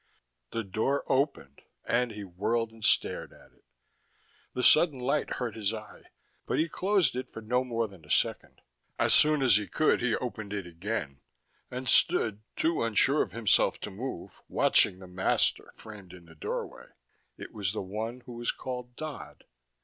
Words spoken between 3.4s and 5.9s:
it. The sudden light hurt his